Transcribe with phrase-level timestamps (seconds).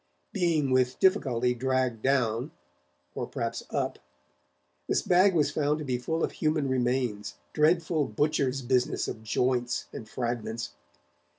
[0.33, 2.49] Being with difficulty dragged down
[3.13, 3.99] or perhaps up
[4.89, 9.85] this bag was found to be full of human remains, dreadful butcher's business of joints
[9.93, 10.71] and fragments.